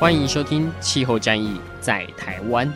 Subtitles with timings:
[0.00, 2.66] 欢迎收听《气候战役在台湾》。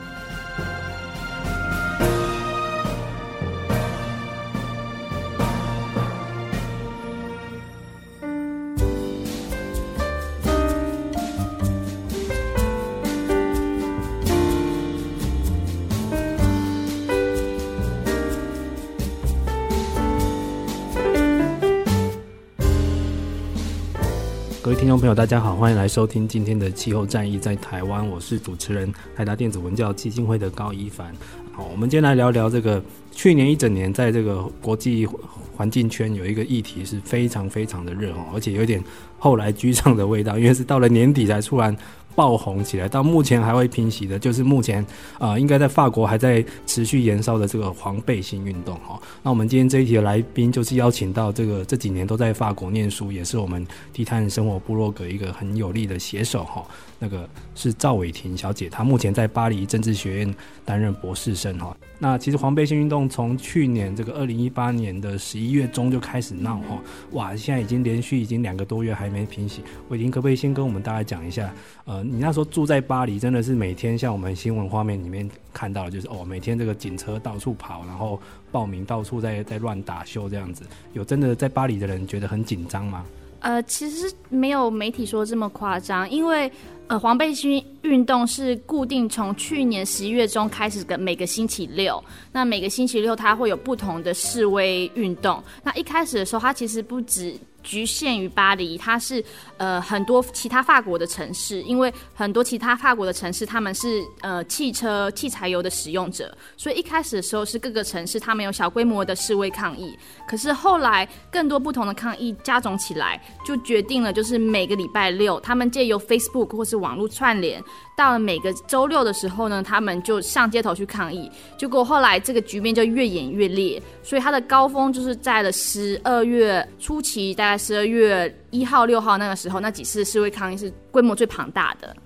[25.05, 28.09] 朋友，大家好，欢迎来收听今天的气候战役在台湾。
[28.09, 31.15] 我是主持人海达电子文教基金会的高一凡。
[31.53, 35.07] 好，我们今天来聊聊这个去年一整年在这个国际
[35.55, 38.83] 环境圈有一个议题是非常非常的热哦，而且有点
[39.19, 41.77] 后来居上的味道，因为是到了年底才突然。
[42.15, 44.85] 爆红起来，到目前还会平息的，就是目前
[45.19, 49.01] 啊、应该在法国还在持续燃烧的这个黄背心运动哈。
[49.23, 56.65] 那我们今天这一题的来宾就是邀请到这个这几年都在法国念书，也是我们低碳生活部落格一个很有力的写手哈。
[56.99, 61.77] 那个是赵伟婷小姐，她目前在巴黎政治学院担任博士生哈。
[61.99, 69.63] 那其实黄背心运动从去年这个二零一八年的十一月中就开始闹哈，哇，现在已经连续已经两个多月还没平息。
[69.89, 71.55] 伟霆可不可以先跟我们大家讲一下？
[71.85, 83.05] 呃，你那时候住在巴黎，真的是每天像我们新闻画面里面看到，就是哦，每天这个警车到处跑，然后暴民到处在在乱打秀这样子，有真的在巴黎的人觉得很紧张吗？
[83.45, 86.51] 呃，其实没有媒体说这么夸张，因为。
[86.87, 92.05] 呃，黄背心运动是固定从去年十一月中开始的，每个星期六。
[92.31, 95.43] 那每个星期六它会有不同的示威运动。
[95.63, 97.35] 那一开始的时候，它其实不止。
[97.65, 99.25] 局限于巴黎，它是
[99.57, 109.99] 呃很多其他法国的城市，因为很多其他法国的城市他们是呃汽车汽柴油的使用者，所以一开始的时候是各个城市他们有小规模的示威抗议，
[110.29, 117.61] 可是后来更多不同的抗议加总起来，就决定了就是每个礼拜六他们借由 Facebook 或是网络串联。
[117.97, 121.31] 到了每个周六的时候呢，他们就上街头去抗议。
[121.57, 131.97] 结果后来这个局面就越演越烈，所以它的高峰就是在了十二月初期，大概十二月一号、六号那个时候，那几次示威抗议是规模最庞大的。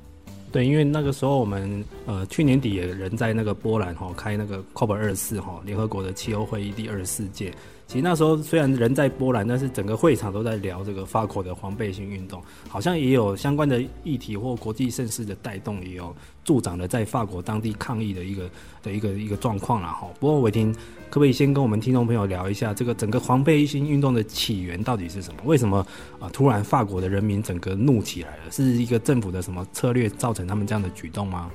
[0.50, 7.52] 对，因为那个时候我们呃去年底也人在那个波兰哈开那个 COP 二十四哈联合国的气候会议第二十四届。
[7.88, 18.50] 其实那时候虽然人在波兰，但是整个会场都在聊这个法国的黄背心运动，好像也有相关的议题或国际盛事的带动，也有助长了在法国当地抗议的一个
[18.82, 20.06] 的一个一个状况了哈。
[20.20, 20.70] 不过伟婷，
[21.08, 25.40] 可不可以先跟我们听众朋友聊一下这个整个黄背心运动的起源到底是什么？
[25.46, 25.78] 为什么
[26.20, 28.50] 啊突然法国的人民整个怒起来了？
[28.50, 31.50] 是一个政府的什么策略造成他们这样的举动吗？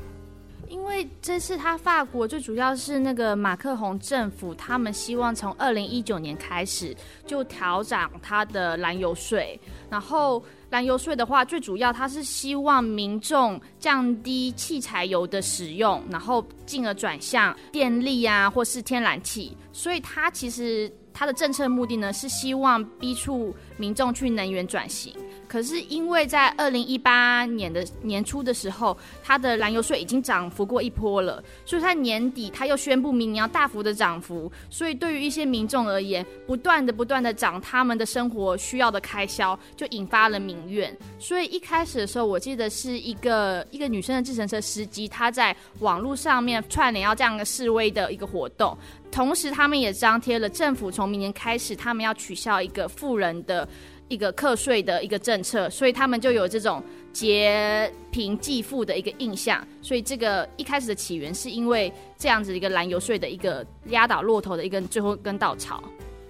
[0.94, 6.96] 因为这次他法国最主要是那个马克宏政府，他们希望从二零一九年开始
[7.26, 9.59] 就调涨他的燃油税，
[9.90, 25.14] 然后燃油税的话，最主要他是希望民众降低汽柴油的使用，然后进而转向电力啊，或是天然气，所以他其实他的政策目的呢是希望逼促民众去能源转型。
[25.46, 40.96] 可是因为在二零一八年的年初的时候，它的燃油税已经涨幅过一波了，所以在年底他又宣布明年要大幅的涨幅，所以对于一些民众而言，不断的不断的涨他们的生活需要的开销，就引发了民怨。
[41.20, 48.76] 所以一开始的时候，我记得是一个一个女生的计程车司机，她在网络上面串联要这样的示威的一个活动，
[49.13, 53.68] 同时他们也张贴了政府从明年开始，他们要取消一个富人的。
[54.09, 59.65] 一个课税的一个政策，所以他们就有这种劫贫济富的一个印象。
[59.81, 65.81] 所以这个一开始的起源是因为这样子一个燃油税的一个压倒骆驼的一根最后一根稻草。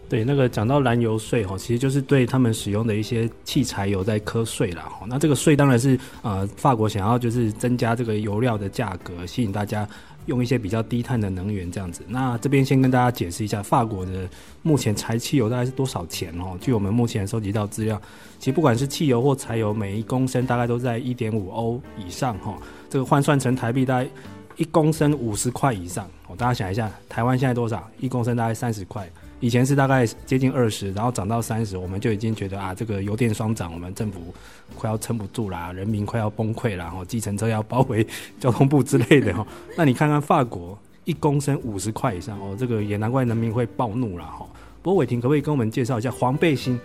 [0.08, 5.06] 对，那个讲到燃油税哈，其实就是对他们使用的一些汽柴油在课税了哈。
[5.10, 9.86] 那这个税当然是呃法国想要就是增加这个油料的价格，吸引大家。
[10.26, 14.30] 用一些比较低碳的能源这样子，那这边先跟大家解释一下，法国的
[14.62, 16.58] 目前柴汽油大概是多少钱哦？
[16.62, 18.02] 据我们目前收集到资料，
[18.40, 22.58] 其实不管是汽油或柴油，每一公升大概都在一点五欧以上哈。
[22.90, 24.10] 这个换算成台币，大概
[24.56, 26.06] 一公升五十块以上。
[26.28, 27.90] 哦，大家想一下，台湾现在多少？
[28.00, 29.10] 一公升大概三十块，
[29.44, 34.34] 以前是大概接近二十，然后涨到三十，我们就已经觉得啊，这个油电双涨，我们政府
[34.74, 38.08] 快要撑不住啦，人民快要崩溃啦，然后计程车要包围
[38.40, 39.46] 交通部之类的哈。
[39.78, 44.48] 那你看看法国一公升五十块以上哦，这个也难怪人民会暴怒了哈。
[44.82, 46.80] 不过伟霆可不可以跟我们介绍一下黄背心？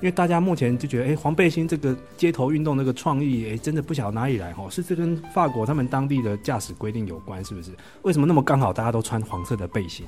[0.00, 7.70] 因为大家目前就觉得，哎，黄背心这个街头运动那个创意，哎，真的不晓得哪里来哈，是这跟法国他们当地的驾驶规定有关，是不是？
[8.02, 10.04] 为什么那么刚好大家都穿黄色的背心？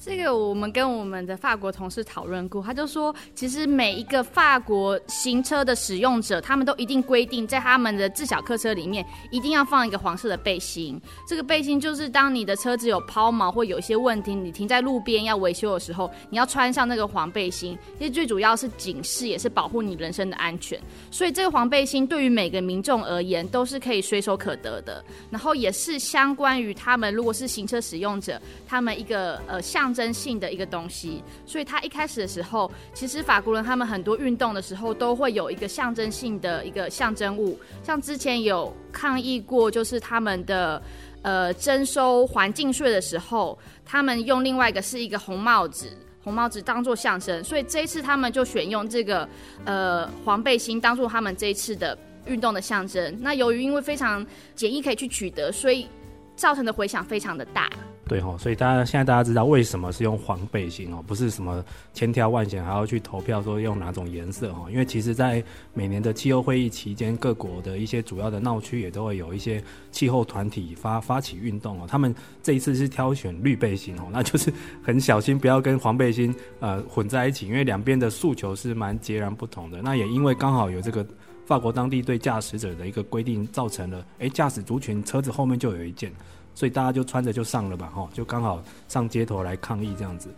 [0.00, 11.00] 这个我们跟我们的法国同事讨论过，他就说，其实每一个法国行车的使用者，他们都一定规定，在他们的自小客车里面一定要放一个黄色的背心。
[11.26, 17.76] 这个背心就是当你的车子有抛锚或有一些问题，你停在路边要维修的时候，你要穿上那个黄背心。
[17.98, 20.80] 其实最主要是警示，也是保护你人身的安全。
[21.10, 29.87] 所以这个黄背心对于每个民众而言都是可以随手可得的，然后也是相关于他们如果是行车使用者，他们一个呃像。
[29.88, 40.82] 象征性的一个东西，所以他一开始的时候，其实法国人他们很多运动的时候都会有一个象征性的一个象征物，像之前有抗议过，就是他们的
[41.22, 45.90] 呃征收环境税的时候，他们用另外一个是一个红帽子，
[46.22, 49.26] 红帽子当做象征，所以这一次他们就选用这个
[49.64, 51.96] 呃黄背心当做他们这一次的
[52.26, 53.16] 运动的象征。
[53.22, 55.88] 那由于因为非常简易可以去取得，所以
[56.36, 57.70] 造成的回响非常的大。
[58.08, 61.62] 对哈，所以大家现在大家知道为什么是用黄背心哦，不是什么
[61.92, 65.44] 千挑万选还要去投票说用哪种颜色哈，因为其实，在
[65.74, 69.62] 每年的气候会议期间，各国的一些主要的闹区也都会有一些
[69.92, 74.50] 气候团体发发起运动哦，他们这一次是挑选绿背心哦，那就是
[74.82, 79.82] 很小心不要跟黄背心呃混在一起，因为两边的诉求是蛮截然不同的。
[79.82, 81.06] 那也因为刚好有这个
[81.44, 86.10] 法国当地对驾驶者的一个规定，造成了哎驾驶族群车子后面就有一件。
[86.58, 90.28] 所以大家就穿着就上了吧，哈，就刚好上街头来抗议这样子。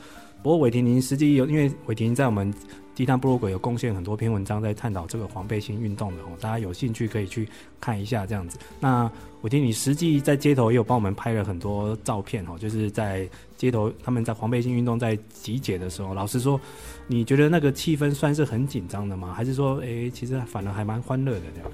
[0.43, 2.53] 不过伟霆，您实际有，因为伟霆在我们
[2.95, 7.49] 低碳部落格有贡献很多篇文章在探讨这个黄背心运动的，哦，大家有兴趣可以去
[7.81, 8.59] 看一下这样子。
[8.79, 13.27] 那伟霆，你实际在街头也有帮我们拍了很多照片，哈，就是在
[13.57, 16.61] 街头他们在黄背心运动在集结的时候，老实说，
[17.07, 19.33] 你觉得那个气氛算是很紧张的吗？
[19.33, 21.71] 还是说，诶，其实反而还蛮欢乐的这样？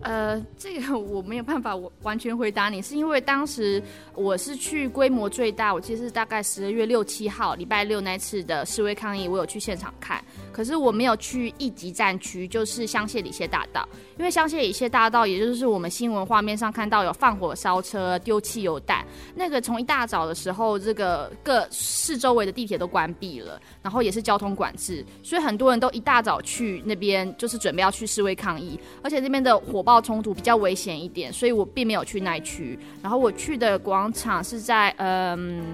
[0.00, 3.82] 呃，这个我没有办法我完全回答你，是因为当时
[4.14, 19.04] 我是去规模最大，我记得是大概十二月六七号礼拜六那次的示威抗议，我有去现场看，可是我没有去一级战区，就是香榭里谢大道，因为香榭里谢大道，也就是我们新闻画面上看到有放火烧车、丢汽油弹，
[19.34, 29.84] 那个从一大早的时候，这个各市周围的地铁都关闭了，然后也是交通管制，所以很多人都一大早去那边，就是准备要去示威抗议，而且那边的火。
[29.88, 32.78] 爆冲突比较危险一点，所以我并没有去那一区。
[33.02, 35.64] 然后我去的广场是在嗯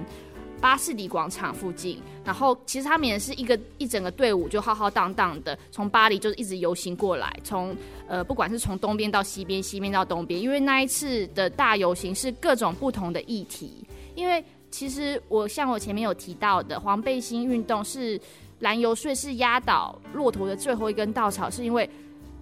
[0.61, 1.99] 巴士底广场附近。
[2.23, 7.75] 然后其实他们也是一个一整个队伍，就浩浩荡荡的从巴黎就是一直游行过来，从
[8.07, 13.83] 呃不管是从东边到西边，西边到东边，因为那一次的大游行是各种不同的议题。
[14.15, 14.41] 因为
[14.71, 18.17] 其实我像我前面有提到的，黄背心运动是
[18.59, 21.89] 燃油税是压倒骆驼的最后一根稻草，是因为。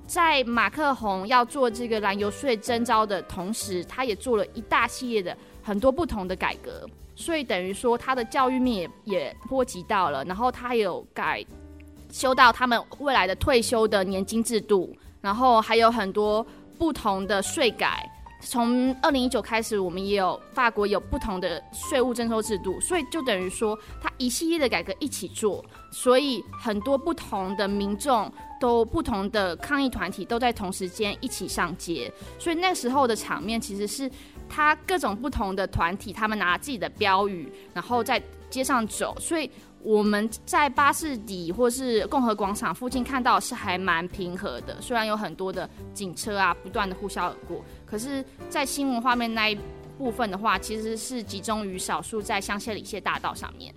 [0.06, 6.86] 在马克宏要做这个燃油税征招的同时，他也做了一大系列的很多不同的改革，
[7.16, 11.44] 所以等于说他的教育面也也波及到了，然后他有改
[12.12, 16.46] 修到他们未来的退休的年金制度，然后还有很多
[16.78, 18.08] 不同的税改。
[18.46, 28.32] 从二零一九开始，我们也有法国有不同的税务征收制度，所以就等于说他一系列的改革一起做，所以很多不同的民众。
[28.60, 32.10] 都不同的抗议团体都在同时间一起上街，
[32.40, 34.10] 所以那时候的场面其实是
[34.48, 39.18] 他各种不同的团体，他们拿自己的标语，然后在街上走。
[39.20, 49.58] 所以我们在巴士底或是共和广场附近看到是还蛮平和的，虽然有很多的警车啊不断的呼啸而过，可是，在新闻画面那一
[49.98, 53.74] 部分的话，其实是集中于少数在香榭里谢大道上面。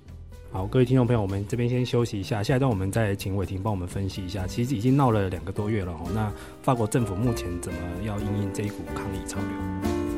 [0.50, 4.46] 好，各位听众朋友，我们这边先休息一下，下一段我们再请伟霆帮我们分析一下。
[4.46, 6.32] 其实已经闹了两个多月了哦，那
[6.62, 10.15] 法国政府目前怎么要因应这一股抗议潮流？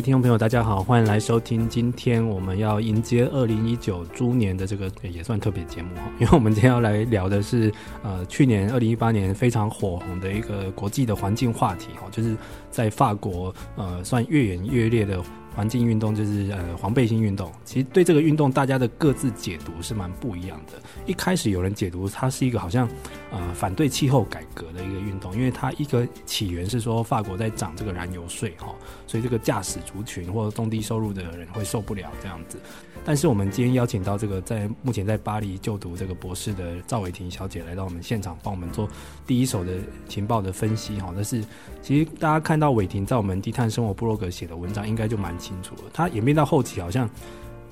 [0.00, 1.68] 听众朋友，大家好，欢迎来收听。
[1.68, 7.70] 今天我们要迎接二零一九猪年的这个也算特别节目哈，因为我们今天要来聊的是
[8.02, 12.34] 呃去年二零一八年非常火红的一个国际的环境话题哈，就是
[12.70, 15.22] 在法国呃算越演越烈的。
[15.54, 20.80] 环境运动就是呃黄背心运动，其实对这个运动大家的各自解读是蛮不一样的。
[21.06, 22.88] 一开始有人解读它是一个好像
[23.30, 28.74] 呃反对气候改革的一个运动，因为它一个起源是说法国在涨这个燃油税哈，
[29.06, 32.58] 所以这个驾驶族群或者中低收入的人会受不了这样子。
[33.02, 38.86] 但是我们今天邀请到这个在目前在巴黎就读这个博士的赵伟婷小姐来到我们现场，帮我们做
[39.26, 39.72] 第一手的
[40.06, 41.10] 情报的分析哈。
[41.14, 41.42] 但是
[41.82, 45.82] 其实大家看到伟婷在我们低碳生活部落格写的文章，应该就蛮清楚了。
[45.92, 47.10] 他演变到后期好像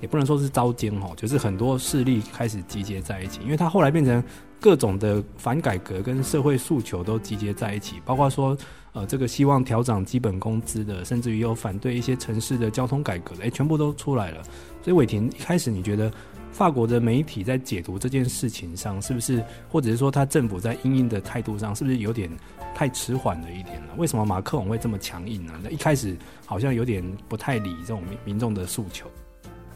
[0.00, 4.20] 也不能说是招奸哈，就是很多势力开始集结在一起，因为他后来变成
[4.58, 8.56] 各种的反改革跟社会诉求都集结在一起，包括说。
[8.94, 14.42] 呃，这个希望调涨基本工资的，甚至于有反对一些城市的交通改革的，哎，全部都出来了。
[14.82, 16.10] 所以伟霆，一开始你觉得
[16.50, 22.28] 法国的媒体在解读这件事情上，是不是，或者是说他政府在因应的态度上，是不是有点
[22.74, 23.92] 太迟缓了一点呢？
[23.96, 25.52] 为什么马克龙会这么强硬呢？
[25.62, 29.06] 那一开始好像有点不太理这种民民众的诉求。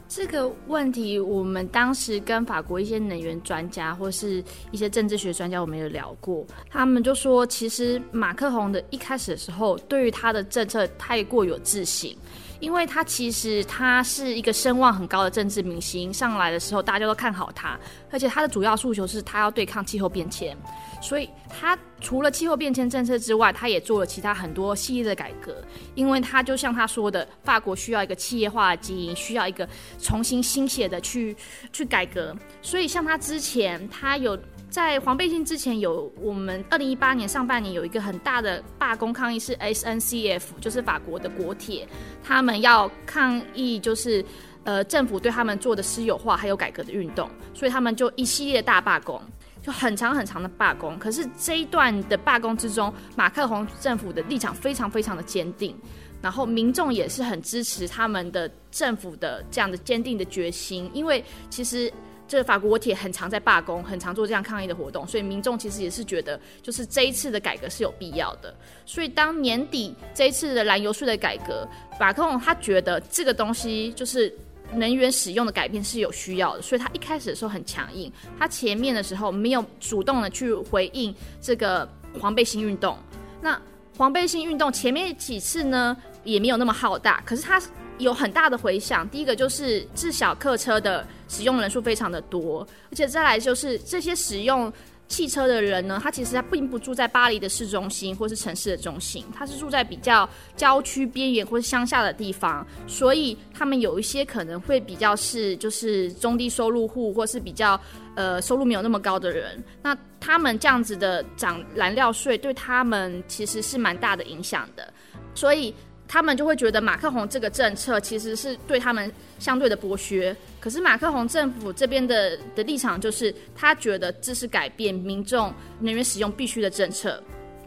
[0.08, 12.14] 这个问题，我们当时跟法国一些能源专家或是一些政治学专家，我们有聊过，他们就说，其实马克宏的一开始的时候，对于他的政策太过有自信。
[12.62, 17.76] 因为他其实他是一个声望很高的政治明星，上来的时候大家都看好他，
[18.08, 20.56] 而且他的主要诉求是他要对抗气候变迁，
[21.00, 25.56] 所以他除了气候变迁政策之外，他也做了其他很多系列的改革。
[25.96, 31.36] 因为他就像他说的，法国需要一个企业化的基因，需要一个重新新血的去
[31.72, 34.38] 去改革，所以像他之前他有。
[34.72, 41.86] 在黄背心之前，有我们二零一八年上半年有一个很大的罢工抗议，是 SNCF，就是法国的国铁，
[42.24, 44.24] 他们要抗议，就是
[44.64, 49.20] 呃政府对他们做的私有化还有改革的运动，所以他们就一系列大罢工，
[49.60, 50.98] 就很长很长的罢工。
[50.98, 55.76] 可是这一段的罢工之中，马克宏政府的立场非常非常的坚定，
[56.22, 61.92] 然后民众也是很支持他们的政府的这样的坚定的决心，因为其实。
[62.32, 68.54] 这法国铁很常在罢工，很常做这样抗议的活动，所以民众其实也是觉得，就是这一次的改革是有必要的。
[68.86, 74.34] 所以当年底这一次的燃油税的改革，法控他觉得这个东西就是
[74.72, 81.86] 能源使用的改变是有需要的，所以他一开始的时候很强硬，他前面的时候没有主动的去回应这个
[82.18, 82.96] 黄背心运动。
[83.42, 83.60] 那
[83.98, 87.60] 黄背心运动前面几次呢，也没有那么浩大，可是他。
[87.98, 89.08] 有很大的回响。
[89.10, 92.60] 第一个就是自小客车的使用人数非常的多，
[92.90, 94.70] 而且再来就是这些使用
[95.08, 107.80] 汽车的人呢，他其实他并不住在巴黎的市中心或是城市的中心，他是住在比较郊区边缘或是乡下的地方，所以他们有一些可能会比较是就是中低收入户或是比较
[108.14, 114.92] 呃收入没有那么高的人，那他们这样子的涨燃料税对他们其实是蛮大的影响的，
[115.34, 115.74] 所以。
[116.12, 125.50] 他们就会觉得马克宏这个政策其实是对他们相对的剥削，可是马克宏政府这边的的立场就是他觉得这是改变民众
[125.80, 127.18] 能源使用必须的政策，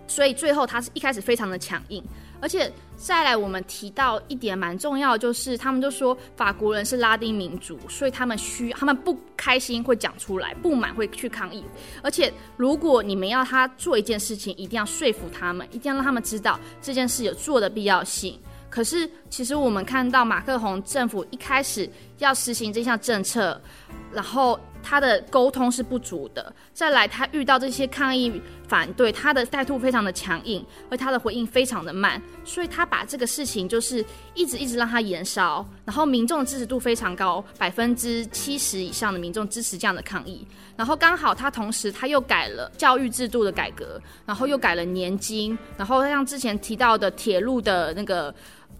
[0.05, 2.03] 所以最后他是一开始非常的强硬。
[2.45, 11.65] 而且再来，我们提到一点蛮重要的，就是他们就说法国人是拉丁民族，所以他们需他们不开心会讲出来，不满会去抗议。
[12.03, 18.39] 而且如果你们要他做一件事情，一定要说服他们，一定要让他们知道这件事有做的必要性。
[18.69, 23.59] 可是其实我们看到马克宏政府一开始要实行这项政策，
[24.11, 24.59] 然后。
[24.87, 34.05] 他的沟通是不足的，再来他遇到这些抗议反对，他的态度非常的强硬，而他的回应非常的慢，所以他把这个事情就是
[34.35, 40.45] 一直一直让他延烧，然后民众的支持度非常高，百分之七十以上的民众支持这样的抗议，
[40.77, 48.31] 然后刚好他同时他又改了教育制度的改革，然后又改了年金，然后像之前提到的铁路的那个。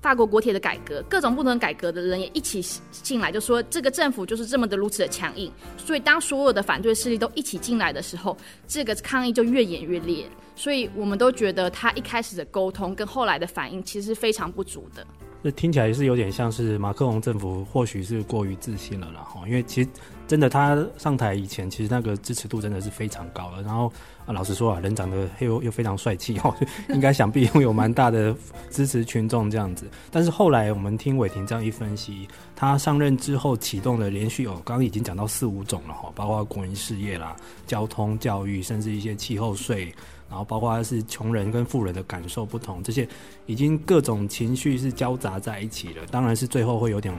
[0.06, 5.52] 法国国铁的改革，各种不能改革的人也一起进来，就说这个政府就是这么的如此的强硬。
[5.78, 10.28] 所以当所有的反对势力都一起进来的时候，这个抗议就越演越烈。
[10.56, 15.04] 所以我们都觉得他一开始的沟通跟后来的反应其实是非常不足的。
[15.44, 19.90] 这听起来是有点像是马克龙政府或许是过于自信了啦，哈，因为其实。
[20.28, 23.62] 真的，他上台以前，其实那个支持度真的是非常高的。
[23.62, 23.92] 然后
[24.26, 26.54] 啊，老实说啊，人长得又又非常帅气哦，
[26.90, 28.36] 应该想必拥有蛮大的
[28.72, 29.86] 支持群众这样子。
[30.10, 37.36] 但是后来我们听伟霆这样一分析，他上任之后启动了连续有，刚刚已经讲到四五种了哈，包括国营事业啦、
[37.68, 39.94] 交通、教育，甚至一些气候税，
[40.28, 43.08] 然后包括是穷人跟富人的感受不同，这些
[43.46, 46.04] 已经各种情绪是交杂在一起了。
[46.10, 47.14] 当然是最后会有点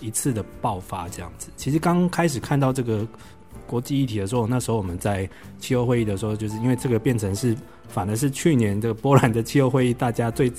[0.00, 1.48] 一次的爆发这样子。
[1.56, 3.06] 其实刚开始看到这个
[3.66, 5.28] 国际议题的时候，那时候我们在
[5.58, 7.56] 气候会议的时候，就是因为这个变成是
[7.88, 10.50] 反而是去年这个波兰的气候会议，大家最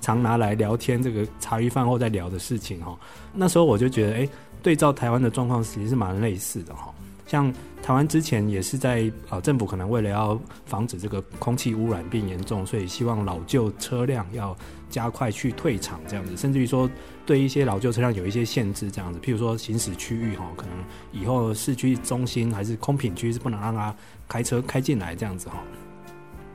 [0.00, 2.98] 常拿来聊天，这个茶余饭后在聊的事情哈。
[3.32, 4.28] 那时候我就觉得，哎，
[4.62, 6.92] 对照台湾的状况，其实是蛮类似的哈。
[7.26, 7.52] 像
[7.82, 14.56] 台湾之前也是在啊，政府可能为了要防止这个空气污染变严重，所以希望老旧车辆要
[14.88, 16.88] 加快去退场这样子，甚至于说
[17.28, 20.74] 对一些老旧车辆有一些限制这样子，譬如说行驶区域哈，可能
[21.12, 23.94] 以后市区中心还是空品区是不能让它
[24.26, 25.62] 开车开进来这样子哈。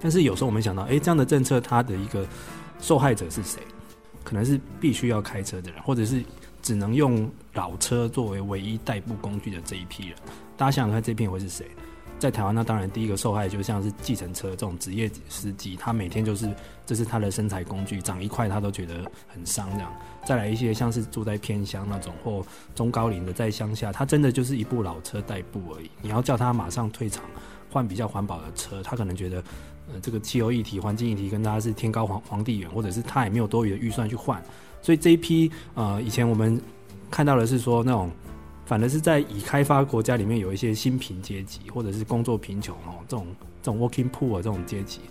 [0.01, 2.27] 但是有时候我们想到，哎，这样的政策它的一个
[2.79, 3.61] 受害者是谁？
[4.23, 6.23] 可能是必须要开车的人，或者是
[6.63, 10.17] 只能用老车作为唯一代步工具的这一批人。
[10.57, 11.67] 大家想想看，这片会是谁？
[12.23, 16.49] 在台湾，那当然第一个受害就像是计程车这种职业司机，他每天就是
[16.85, 19.91] 这是他的生财工具，长一块他都觉得很伤这样。
[20.25, 22.41] 再来一些像是住在偏乡那种或
[22.73, 25.91] 中高龄的在乡下，他真的就是一部老车代步而已。
[26.01, 27.25] 你要叫他马上退场
[27.69, 29.43] 换比较环保的车，他可能觉得
[29.91, 34.41] 呃这个汽油议题、环境议题跟他是天高皇皇帝远，或者是他也没有多余的预算去换。
[34.81, 36.57] 所以这一批呃以前我们
[37.11, 38.09] 看到的是说那种。
[38.65, 43.27] 反而是在已开发国家里面有一些新贫阶级，或者是工作贫穷哦，这种
[43.61, 45.01] 这种 working poor 这种阶级，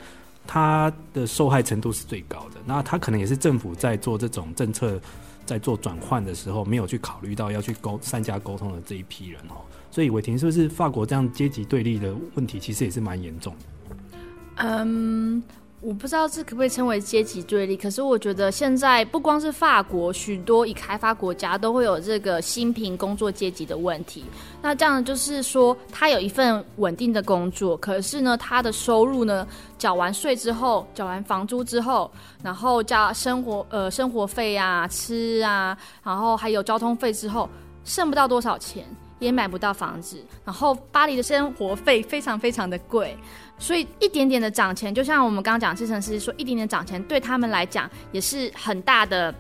[0.46, 2.60] 他的受害程度是最高的。
[2.64, 5.00] 那他可能也是政府在做这种政策，
[5.44, 9.60] 在做转换的时候，没有去考虑到要去沟三家沟通的这一批人哦。
[9.90, 14.16] 所以伟霆是不是法国这样阶级对立的问题，其实也是蛮严重的？
[14.56, 15.42] 嗯。
[15.82, 24.24] 我不知道这可不可以称为阶级对立，可是我觉得现在不光是法国，许多已开发国家都会有这个新贫工作阶级的问题。
[24.62, 29.44] 那这样就是说，他有一份稳定的工作，可是呢，他的收入呢，
[29.76, 32.08] 缴完税之后，缴完房租之后，
[32.44, 37.48] 然后加生活呃生活费啊、吃啊，然后还有交通费之后，
[37.84, 38.86] 剩不到多少钱。
[39.22, 43.16] 也买不到房子，然后巴黎的生活费非常非常的贵，
[43.56, 49.32] 所以一点点的涨钱，就像我们刚刚讲，计程师说一点点涨钱对他们来讲也是很大的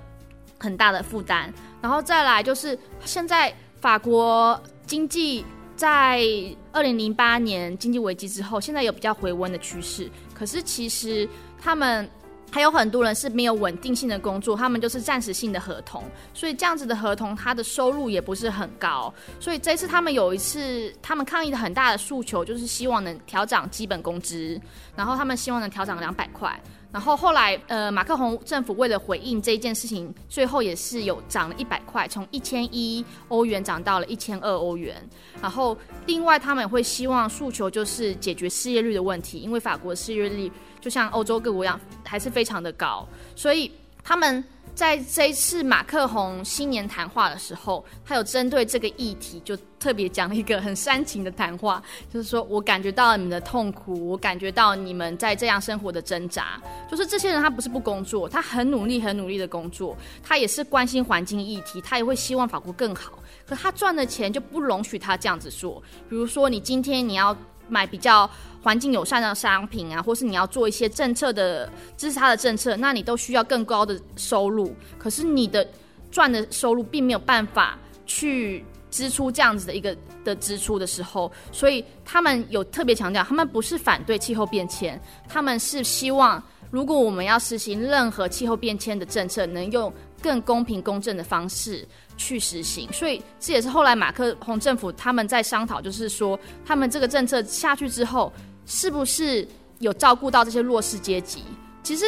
[0.58, 1.52] 很大的负担。
[1.80, 6.22] 然后再来就是现在法国经济在
[6.70, 11.28] 二零零八年经济危机之后，现在有比较回温的趋势，可是其实
[11.60, 12.08] 他们。
[12.52, 19.12] 还有很多人是没有稳定性的工作，他们就是暂时性的合同，所以这样子的合同，他的收入也不是很高。
[19.40, 24.60] 所以这次他们有一次，他们抗议的很大的诉求就是希望能调涨基本工资，
[24.94, 26.60] 然后他们希望能调涨两百块。
[26.92, 35.02] 然后后来，呃，马克宏政府为了回应这一件事情，最后也是有涨了一百块，从一千一欧元涨到了一千二欧元。
[35.40, 43.72] 然后另外，他们也会希望诉求就是解决失业率的问题，因为法国失业率就像欧洲各国一样，还是非常的高，所以
[44.04, 44.44] 他们。
[44.74, 56.58] 在这一次马克宏新年谈话的时候，他有针对这个议题，就特别讲了一个很煽情的谈话，就是说我感觉到你们的痛苦，我感觉到你们在这样生活的挣扎。
[56.90, 63.18] 就是这些人他不是不工作，他很努力、很努力的工作，他也是关心环境议题，他也会希望法国更好。
[63.46, 65.82] 可他赚的钱就不容许他这样子做。
[66.08, 67.36] 比如说，你今天你要
[67.68, 68.28] 买比较。
[68.62, 74.72] 环境友善的商品啊，或是你要做一些政策的支持他的政策，那你都需要更高的收入。
[74.98, 75.68] 可是你的
[76.12, 91.84] 赚的收入并没有办法去支出这样子的一个的支出的时候，所以他们有特别强调，他们不是反对气候变迁，他们是希望如果我们要实行任何气候变迁的政策，能用更公平公正的方式
[92.16, 98.32] 去实行，所以这也是后来马克宏政府他们在商讨，就是说他们这个政策下去之后。
[98.66, 99.46] 是不是
[99.78, 101.42] 有照顾到这些弱势阶级？
[101.82, 102.04] 其实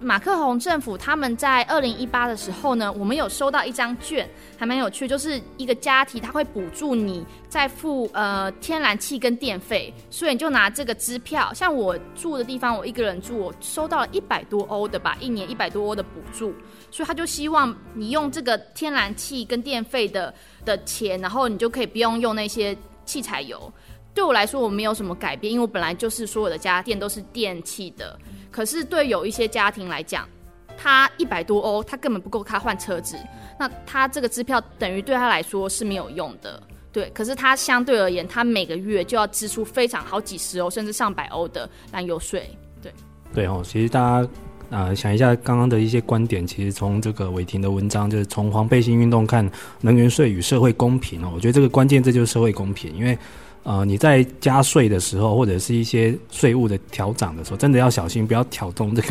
[0.00, 11.50] 马克宏政府他们在二零一八的时候呢，我们有收到一张券，还蛮有趣，就是一个家庭他会补助你在付呃天然气跟电费，所以你就拿这个支票。
[11.54, 16.52] 像我住的地方，我一个人住，我收到了一百多欧的吧，一年一百多欧的补助，
[16.90, 20.34] 所以他就希望你用这个天然气跟电费的
[20.66, 23.72] 的钱，然后你就可以不用用那些汽柴油。
[24.14, 28.16] 对我来说，我没有什么改变，因为我本来就是所有的家电都是电器的。
[28.50, 30.28] 可是对有一些家庭来讲，
[30.76, 33.16] 他一百多欧，他根本不够他换车子。
[33.58, 36.62] 那他这个支票等于对他来说是没有用的。
[36.92, 42.48] 对，可是他相对而言，他每个月就要支出非常好几十欧，甚至上百欧的燃油税。
[42.80, 42.92] 对，
[43.34, 44.28] 对哦，其实大家
[44.70, 49.50] 啊、呃，想一下刚刚的一些观点，其实从这个伟霆的文章，就是从黄背心运动看
[49.80, 53.18] 能源税与社会公平哦，我觉得这个关键这就是社会公平，因为。
[53.64, 59.08] 呃，你在加税的时候，或者是一些税务的调涨的时候，真的要小心，不要挑动这个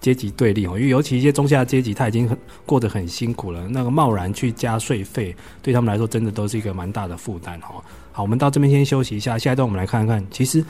[0.00, 0.76] 阶级对立哦。
[0.78, 7.82] 因为尤其一些中下阶级，他已经很过得很辛苦了，那个贸然去加税费，对他们来说，真的都是一个蛮大的负担哈。
[8.12, 10.64] 好，我们到这边先休息一下，下一段我们来看看，其实。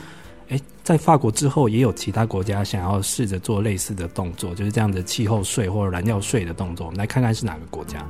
[0.49, 6.85] 诶，在法国之后，也有其他国家想要试着做类似的动作，就是这样的气候税或者燃料税的动作。
[6.85, 8.05] 我们来看看是哪个国家。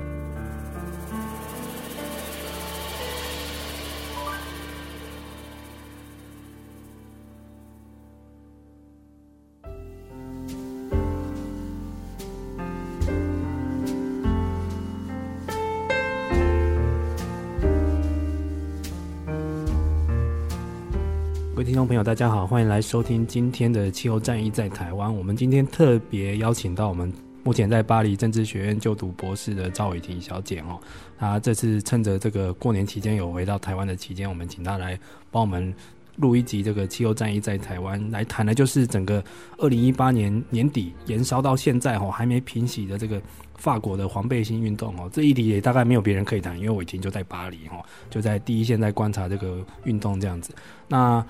[21.65, 25.13] 听众朋友，大家好，欢迎来收听今天的气候战役在台湾。
[25.13, 27.12] 我们今天特别邀请到我们
[27.43, 30.80] 目前在巴黎政治学院就读博士的赵伟婷小姐哦。
[31.17, 34.97] 她这次趁着这个过年期间有回到台湾的期间，我们请她来
[35.32, 35.73] 帮我们
[36.17, 39.23] 录一集这个气候战役在台湾，来谈的就是整个
[39.58, 43.19] 二零一八年年底延烧到现在哦，还没平息的这个
[43.56, 45.10] 法国的黄背心运动哦。
[45.12, 50.54] 这一题也大概没有别人可以谈，因为玮婷就在巴黎哦，就在第一线在观察这个运动这样子。
[50.88, 51.25] 那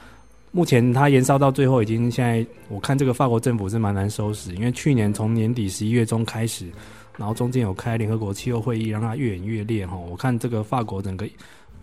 [0.55, 6.71] 目前它延烧到最后，已经现在我看这个法国政府是蛮难收拾，因为去年从年底十一月中开始，
[7.17, 9.97] 然后中间有开联合国气候会议，让它越演越烈哈。
[9.97, 11.27] 我看这个法国整个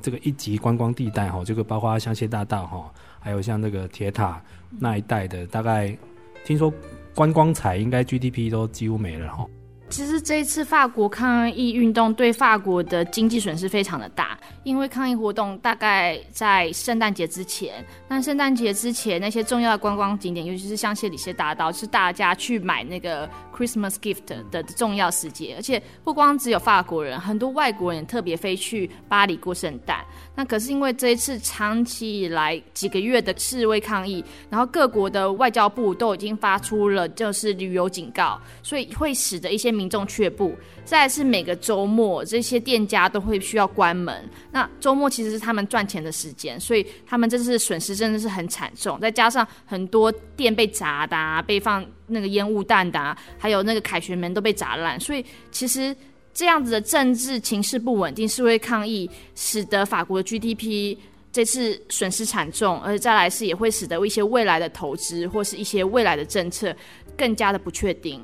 [0.00, 4.42] 这个一级观光地带哈，这个包括香榭大道哈，还有像那个铁塔
[4.78, 5.94] 那一带的，大概
[6.42, 6.72] 听说
[7.14, 9.46] 观光财应该 GDP 都几乎没了哈。
[9.92, 17.85] 其实这一次法国抗议运动对法国的经济损失非常的大，因为抗议活动大概在圣诞节之前。
[18.09, 23.28] 那圣诞节之前那些重要的观光景点，尤其是像谢里谢大道，是大家去买那个
[23.62, 25.55] Christmas gift 的重要时节。
[25.57, 30.05] 而且不光只有法国人，很多外国人特别飞去巴黎过圣诞。
[30.35, 40.57] 那可是因为这一次长期以来几个月的示威抗议，然后各国的外交部都已经发出了就是旅游警告，所以会使得一些民众却步。
[40.85, 44.29] 再来是每个周末，这些店家都会需要关门。
[44.51, 48.98] 那周末其实是他们赚钱的时间，所以他们这次损失真的是很惨重。
[48.98, 55.96] 再加上很多店被砸的啊，被放那个烟雾弹的啊，还有那个凯旋门都被砸烂，所以其实。
[56.35, 60.96] 这样子的政治情势不稳定，示威抗议，使得法国的 GDP
[61.31, 66.75] 这次损失惨重，而且再来是也会使得一些未来的投资或是一些未来的政策
[67.18, 68.18] 更加的不确定。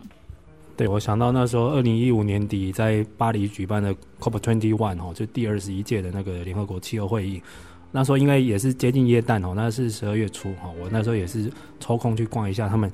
[0.75, 7.43] 对，我想到那时候二零一五年底在巴黎举办的 COP Twenty One 哦，就第二十一届的那个联合国气候会议，
[7.91, 12.91] 那时候应该也是接近耶诞哦，那是十二月初哈，我那时候也是抽空去逛一下他们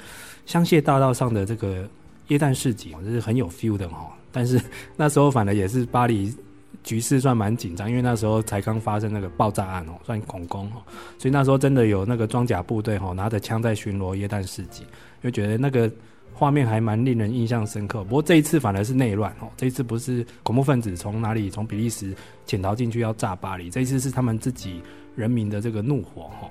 [0.46, 1.88] 香榭大道上的这个
[2.28, 4.10] 耶诞市集，这是很有 feel 的哈。
[4.30, 4.60] 但是
[4.96, 6.34] 那时候反而也是巴黎
[6.82, 10.82] 局势算蛮紧张，因为那时候才刚发生那个爆炸案哦，算恐攻哦，
[11.18, 14.84] 所以那时候真的有那个装甲部队哈拿着枪在巡逻耶诞市集，
[15.22, 15.90] 就觉得那个
[16.34, 18.02] 画面还蛮令人印象深刻。
[18.04, 24.82] 不过这一次反而是内乱哦，这一次不是恐怖分子从哪里从比利时潜逃进去要炸巴黎，这一次是他们自己
[25.14, 26.50] 人民的这个怒火哈。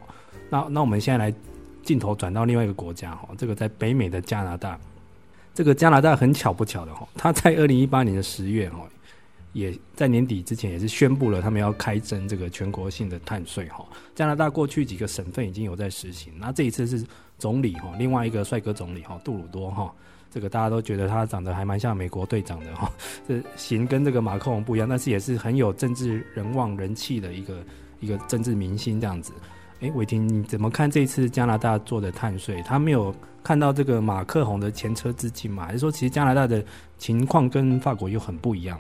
[0.50, 1.36] 那那我们现在来
[1.84, 4.80] 镜头转到另外一个国家哈，这个在北美的加拿大。
[5.54, 8.80] 这个加拿大很巧不巧的哈，他在二零一八年的十月哈，
[9.52, 13.86] 也在年底之前也是宣布了他们要开征这个全国性的碳税哈。
[14.16, 17.06] 加拿大过去几个省份已经有在实行，那这一次是
[17.44, 19.94] 总理哈，另外一个帅哥总理哈杜鲁多哈，
[20.32, 22.90] 这个大家都觉得他长得还蛮像美国队长的哈，
[23.28, 27.58] 这型跟这个马克龙不一样，但是也是很有政治人望人气的一个
[28.00, 29.34] 一个政治明星这样子。
[29.82, 32.62] 哎，伟婷，你怎么看这次加拿大做的碳税？
[32.62, 35.66] 他没有看到这个马克宏的前车之鉴吗？
[35.66, 36.64] 还是说，其实加拿大的
[36.98, 38.80] 情况跟法国又很不一样？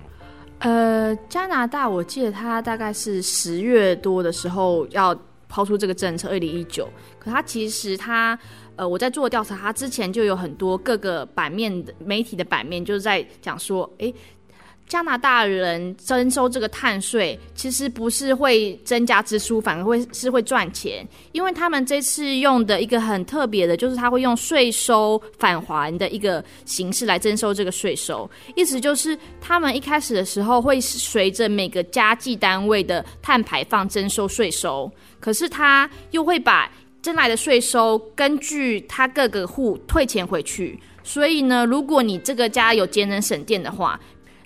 [0.60, 5.13] 呃，加拿大我记得他大概是十月多的时候要
[5.53, 6.89] 抛出这个政策，二零一九。
[7.19, 8.37] 可他其实他
[8.75, 14.11] 呃，我在做调查，他之前就有很多各个版面的媒体的版面，就是在讲说，哎。
[14.87, 21.07] 加拿大人征收这个碳税，其实不是会增加支出，反而会是会赚钱。
[21.31, 28.29] 因为他们这次用的一个很特别的，就是他会用税收返还的一个形式来征收这个税收。
[28.55, 40.79] 意思就是，他们一开始的时候会随着每个家计单位的碳排放征收税收，可是他又会把征来的税收根据他各个户退钱回去。
[41.03, 43.99] 所以呢，如果你这个家有节能省电的话，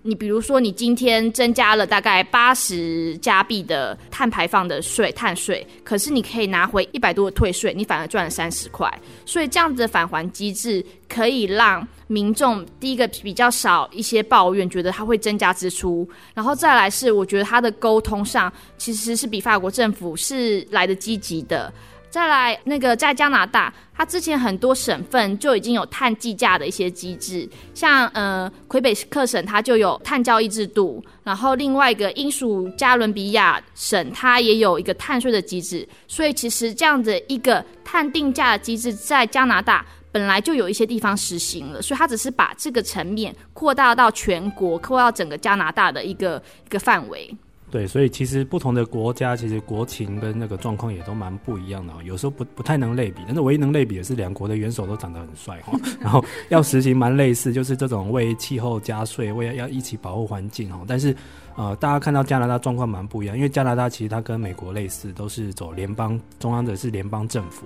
[0.04, 8.92] 你比如说，你今天增加了大概八十加币的碳排放的税、碳税，可是你可以拿回一百多的退税，你反而赚了三十块。
[9.26, 21.74] 所以这样子的返还机制可以让民众第一个比较少一些抱怨，觉得它会增加支出，然后再来是我觉得它的沟通上其实是比法国政府是来得积极的。
[22.18, 47.32] 再来，那个在加拿大，它之前很多省份就已经有碳计价的一些机制，像呃魁北克省它就有碳交易制度，然后另外一个英属加伦比亚省它也有一个碳税的机制，所以其实这样的一个碳定价的机制在加拿大本来就有一些地方实行了，所以它只是把这个层面扩大到全国，扩大到整个加拿大的一个一个范围。
[47.70, 51.94] 对，所以其实不同的国家，其实国情跟那个状况也都蛮不一样的。
[52.06, 55.78] 有时候不不太能类比，但是唯一能类比的是两国的元首都长得很帅哈。
[56.00, 60.80] 然后要实行蛮类似，就是这种为气候加税，为要一起保护环境哈。
[60.88, 61.14] 但是
[61.58, 67.66] 呃，大家看到加拿大状况蛮不一样，因为加拿大其实它跟美国类似，都是走联邦，中央的是联邦政府。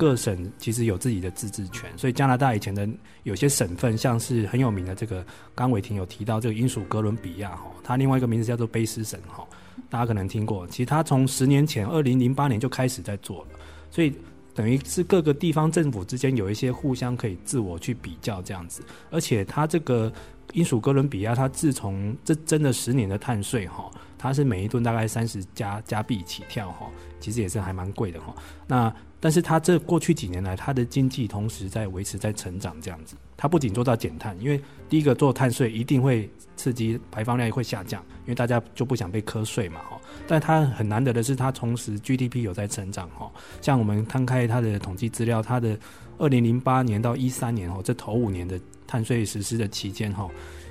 [0.00, 2.88] 各省其实有自己的自治权，所以加拿大以前的
[3.24, 5.22] 有些省份，像是很有名的这个，
[5.54, 9.46] 刚伟霆有提到这个英属哥伦比亚哈，它另外一个名字叫做卑诗省哈，
[9.90, 10.66] 大家可能听过。
[10.68, 13.48] 其实它从十年前，二零零八年就开始在做了，
[13.90, 14.10] 所以
[14.54, 20.10] 等于是各个地方政府之间有一些互相可以自我去比较这样子，而且它这个
[20.54, 26.88] 英属哥伦比亚，它自从这真的十年的碳税哈，它是每一吨大概三十加加币起跳哈，
[27.20, 28.34] 其实也是还蛮贵的哈，
[28.66, 28.90] 那。
[29.22, 33.14] 但是它这过去几年来，它的经济同时在维持在成长这样子。
[33.36, 40.00] 它不仅做到减碳，因为第一个做碳税一定会刺激排放量也会下降，因为大家就不想被课税嘛哈。
[40.26, 43.30] 但它很难得的是，它同时 GDP 有在成长哈。
[43.60, 45.78] 像我们摊开它的统计资料，它的
[46.18, 50.28] 二零零八年到一三年哈，这头五年的碳税实施的期间哈，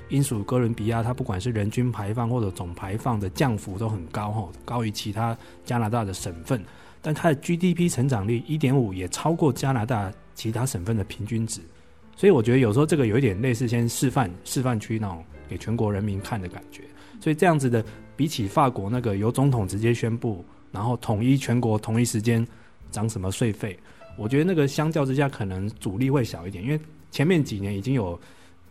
[0.08, 6.60] 英属哥伦比亚它不管是人均排放或者总排放的降幅都很高哈，高于其他加拿大的省份。
[7.02, 11.60] 但它的 GDP 成长率一点五也超过加拿大其他省份的平均值，
[12.16, 16.82] 所以我觉得有时候这个有一点类似先示范示范区那种给全国人民看的感觉。
[17.20, 17.84] 所以这样子的
[18.16, 22.46] 比起法国那个由总统直接宣布，然后统一全国同一时间
[22.90, 23.78] 涨什么税费，
[24.16, 28.18] 我觉得那个相较之下可能阻力会小一点，因为前面几年已经有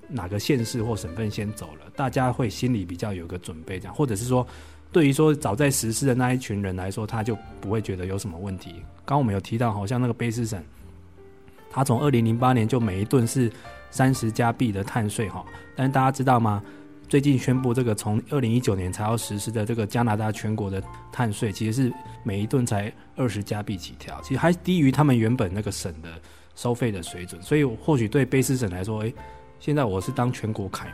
[0.07, 4.45] 哪个县市或省份先走了，大家会心里比较有个准备，这样或者是说。
[4.91, 8.75] 对于说早在实施的那一群人来说，他就不会觉得有什么问题。
[9.05, 10.63] 刚我们有提到，好像那个卑诗省，
[11.69, 13.51] 他从二零零八年就每一吨是
[13.91, 15.45] 三十加币的碳税哈。
[15.75, 16.63] 但是大家知道吗？
[17.07, 26.09] 最近宣布这个从二零一九年才要实施的这个加拿大全国的碳税，其实是每一吨才二十加币起跳，其实还低于他们原本那个省的
[26.55, 27.41] 收费的水准。
[27.41, 29.13] 所以或许对卑诗省来说，诶，
[29.59, 30.87] 现在我是当全国楷。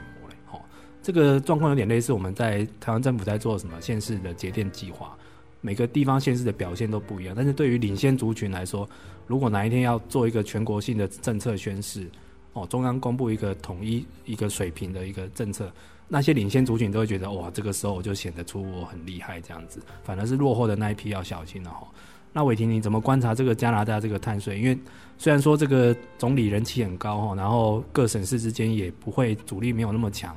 [1.06, 5.16] 这个状况有点类似我们在台湾政府在做什么县市的节电计划，
[5.62, 7.36] 每个地方县市的表现都不一样。
[7.38, 8.90] 但是对于领先族群来说，
[9.28, 12.10] 如果哪一天要做一个全国性的政策宣示，
[12.54, 15.72] 哦，中央公布一个统一一个水平的一个政策，
[16.08, 19.80] 那些领先族群都会觉得哇，这个时候我就显得出我很厉害这样子。
[20.04, 21.88] 反而是落后的那一批要小心了哈。
[22.34, 24.58] 那伟霆，你怎么观察这个加拿大这个碳税？
[24.58, 24.76] 因为
[25.20, 30.36] 虽然说这个总理人气很高哈，然后各省市之间也不会阻力没有那么强。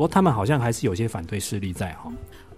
[0.00, 2.10] 不过他们好像还是有些反对势力在哈。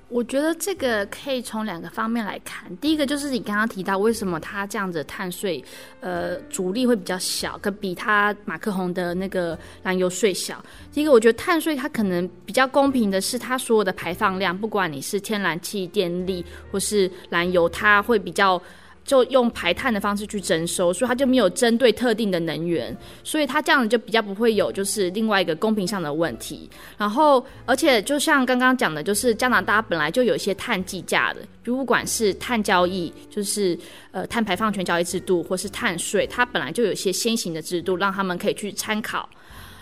[0.09, 2.70] 我觉得这个可以从两个方面来看。
[2.76, 5.64] 第一个就是你刚刚提到，为什么他这样子碳税，
[5.98, 10.64] 呃，阻力会比较小，可比他马克宏的那个燃油税小。
[10.92, 18.62] 第一个，我觉得碳税它可能比较公平的是，它所有的排放量，不管你是天然气、电力或是燃油，它会比较。
[19.05, 26.71] 就用排碳的方式去征收，所以它就没有针对特定的能源，所以它这样就比较不会有就是另外一个公平上的问题。
[26.97, 33.77] 然后，而且就像刚刚讲的，就是加拿大本来就有一些碳计价的，如不管是碳交易，就是
[34.12, 39.29] 呃碳排放权交易制度，或是碳税，它本来就有一些先行的制度，让他们可以去参考。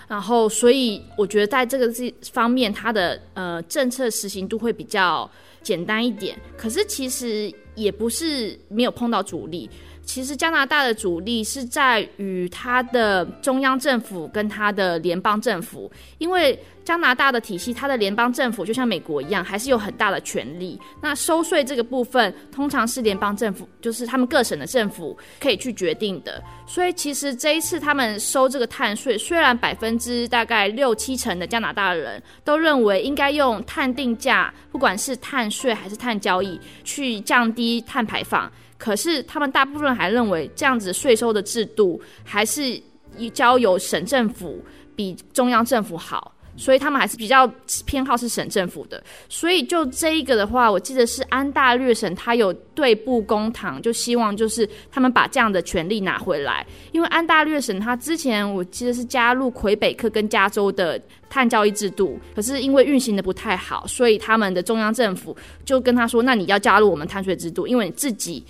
[0.09, 5.31] 然后，所以我觉得在这个这方面，它的呃政策实行度会比较
[5.63, 6.39] 简单一点。
[6.57, 7.53] 可是其实。
[7.81, 9.69] 也不是没有碰到阻力，
[10.13, 20.77] 其实加拿大的主力是在于它的中央政府跟它的联邦政府，因为加拿大的体系，它的联邦政府就像美国一样，还是有很大的权力。
[21.01, 26.43] 那收税这个部分，通常是联邦政府，就是他们各省的政府可以去决定的。
[26.67, 42.83] 所以其实这一次他们收这个碳税，虽然百分之大概六七成的加拿大人都认为应该用碳定价，不管是碳税还是碳交易，去降低碳排放，可是他们大部分还认为这样子税收的制度还是
[43.33, 44.59] 交由省政府
[44.97, 46.35] 比中央政府好。
[46.57, 47.51] 所以他们还是比较
[47.87, 49.03] 偏好是省政府的。
[49.31, 56.67] 所以就这一个的话，我记得是安大略省，他有对簿公堂，就希望就是他们把这样的权利拿回来。
[56.93, 68.45] 因为安大略省他之前我记得是加入魁北克跟加州的碳交易制度，可是因为运行的不太好，所以他们的中央政府就跟他说：“那你要加入我们碳税制度，因为你自己。”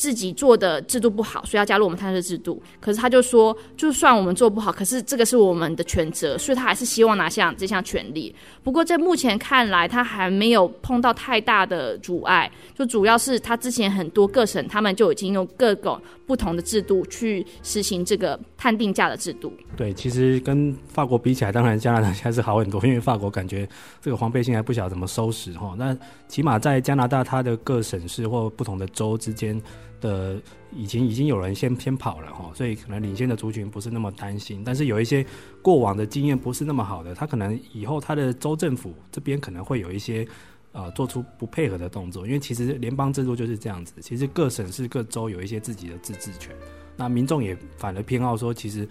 [0.00, 2.62] 自己做的制度不好，所以要加入我们探测制度。
[2.80, 8.34] 可是他就说，就算我们做不好，可是这个是我们的权责，所以他还是希望拿下这项权利。
[8.62, 12.50] 不过在目前看来，他还没有碰到太大的阻碍。
[12.74, 19.52] 就主要是他之前很多各省，他们就已经用各种不同的制度去实行这个探定价的制度。
[19.76, 23.68] 对，其实跟法国比起来，当然加拿大现在是好很多，因为法国感觉
[24.00, 25.74] 这个黄背心还不晓得怎么收拾哈。
[25.76, 25.94] 那
[26.26, 29.60] 起码在加拿大，它的各省市或不同的州之间。
[30.00, 30.40] 的
[30.74, 34.62] 以前已经有人先先跑了哈，所以可能领先的族群不是那么担心。
[34.64, 35.24] 但是有一些
[35.62, 40.26] 过往的经验不是那么好的，他可能以后他的州政府这边可能会有一些
[40.72, 46.54] 呃做出不配合的动作，因为其实联邦制度就是这样子，其实各省市各州有一些自己的自治权，
[46.96, 48.86] 那民众也反而偏好说，其实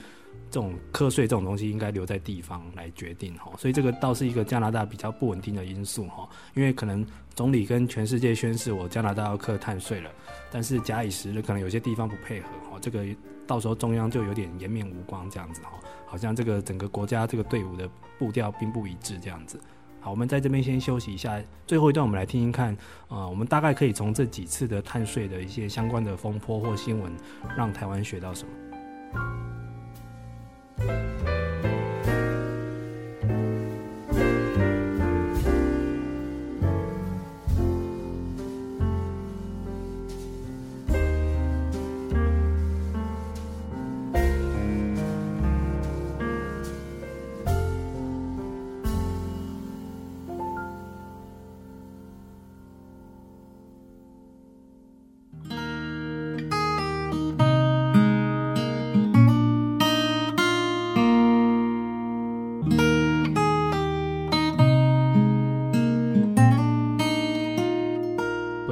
[0.52, 10.10] 这种课税这种东西应该留在地方来决定哈，所以这个倒是一个加拿大比较不稳定的因素哈，因为可能总理跟全世界宣誓我加拿大要课碳税了。
[10.52, 13.06] 但是假以时日，可能有些地方不配合，哈，这个
[13.46, 15.72] 到时候中央就有点颜面无光这样子，哈，
[16.06, 19.60] 好像这个整个国家这个队伍的步调并不一致这样子。
[20.02, 22.74] 好，我们在这边先休息一下，最后一段我们来听听看，
[23.10, 27.12] 啊、我们大概可以从这几次的碳税的一些相关的风波或新闻，
[27.58, 28.54] 让台湾学到什么。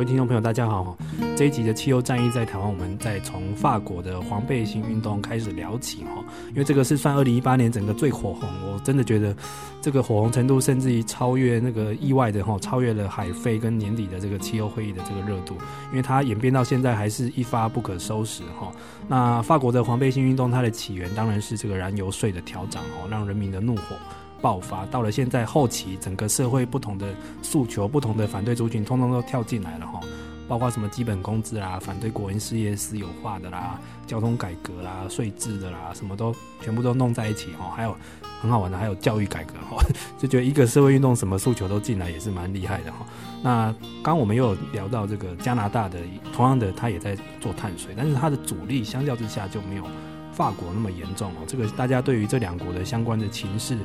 [0.07, 0.97] 听众朋友，大家好！
[1.35, 9.35] 这一集的气候战役在台湾，我们再从法国的黄背心运动开始聊起哈，因为这个是算二零一八年整个最火红，我真的觉得
[9.81, 15.55] 这个火红程度甚至于超越那个意外的哈，超越了海飞跟年底的这个气候会议的这个热度，
[15.89, 18.71] 因为它演变到现在还是一发不可收拾哈。
[19.09, 23.97] 那法国的黄背心运动，它的起源当然是这个燃油税的调涨哦，让人民的怒火
[24.41, 24.85] 爆发。
[24.87, 27.07] 到了现在后期，整个社会不同的
[27.41, 29.99] 诉求、不同的反对族群，通通都跳进来了哈。
[30.47, 37.69] 包括什么基本工资啦，反对国营事业私有化的啦，交通改革啦，税制的啦，什么都全部都弄在一起哈。
[37.75, 37.93] 还有
[38.41, 39.83] 很好玩的，还有教育改革哈，
[40.17, 43.05] 就觉得一个社会运动什么诉求都进来，也是蛮厉害的哈。
[43.43, 45.99] 那刚我们又有聊到这个加拿大的，
[46.33, 49.83] 同样的他也在做碳税，但是他的阻力相较之下就没有
[50.31, 51.43] 法国那么严重哦。
[51.45, 53.77] 这个大家对于这两国的相关的情势，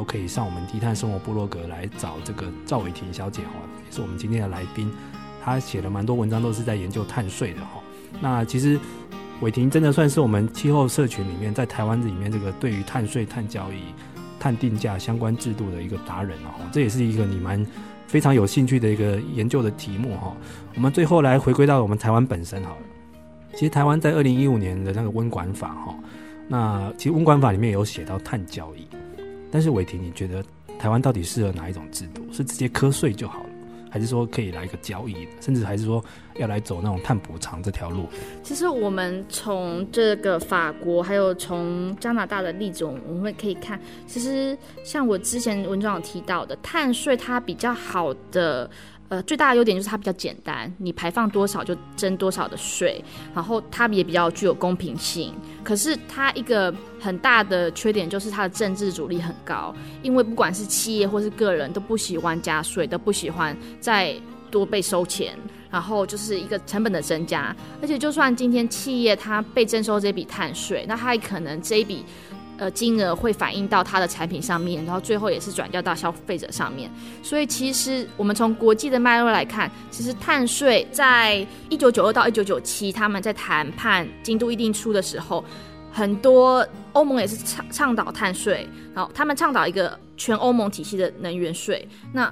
[0.00, 3.50] 都可以上我们低碳生活部落格来找这个赵伟婷小姐哈，
[3.84, 4.90] 也是我们今天的来宾。
[5.44, 7.82] 他写了蛮多文章，都是在研究碳税的哈。
[8.18, 8.80] 那其实
[9.42, 13.92] 伟婷真的算是我们气候社群里面，在台湾里面这个对于碳税、碳交易、
[14.38, 16.60] 碳定价相关制度的一个达人了哈。
[16.72, 17.62] 这也是一个你蛮
[18.06, 20.34] 非常有兴趣的一个研究的题目哈。
[20.76, 22.82] 我们最后来回归到我们台湾本身好了。
[23.52, 25.94] 其实台湾在二零一五年的那个温管法哈，
[26.48, 28.86] 那其实温管法里面有写到碳交易，
[29.50, 30.44] 但是伟婷，你觉得
[30.78, 32.22] 台湾到底适合哪一种制度？
[32.32, 33.50] 是直接瞌睡就好了？
[33.92, 36.04] 还是说可以来一个交易，甚至还是说
[36.36, 38.06] 要来走那种碳补偿这条路？
[38.40, 48.70] 其实我们从这个法国，还有从加拿大的例子，我们会可以看，其实像我之前文章有提到的，碳税它比较好的。
[49.10, 55.34] 呃，最大的优点就是它比较简单，你排放多少就征多少的税，然后它也比较具有公平性。
[55.64, 64.14] 可是它一个很大的缺点就是它的政治阻力很高，因为不管是企业或是个人都不喜欢加税，都不喜欢再
[64.48, 65.36] 多被收钱，
[65.72, 67.54] 然后就是一个成本的增加。
[67.82, 72.04] 而且就算今天企业它被征收这笔碳税，那它也可能这一笔。
[72.60, 76.90] 呃，金额会反映到它的产品上面，然后最后也是转交到消费者上面。
[77.22, 85.42] 所以其实我们从国际的脉络来看，其实碳税在一九九二到一九九七，他们在谈判京都议定书的时候，
[85.90, 91.88] 很多欧盟也是倡倡导碳税，然后他们倡导一个全欧盟体系的能源税。
[92.12, 92.30] 那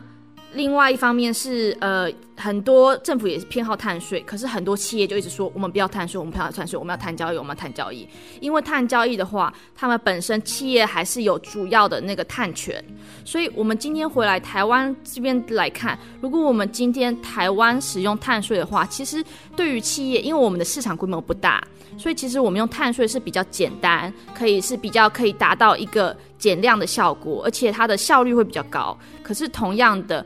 [0.55, 8.09] 另外一方面是，呃，很多政府也是偏好碳税，可是很多企业就一直说，我们不要碳税，我们不要碳税，我们要碳交易，我们要碳交易。
[8.41, 12.83] 因为碳交易的话，他们本身企业还是有主要的那个碳权，
[13.27, 19.23] 所以我们今天回来台湾这边来看，如果我们今天台湾使用碳税的话，其实
[19.55, 21.63] 对于企业，因为我们的市场规模不大，
[21.99, 26.17] 所以其实我们用碳税是比较简单，可以是比较可以达到一个。
[26.39, 28.97] 减量的效果，而且它的效率会比较高。
[29.22, 30.24] 可是同样的，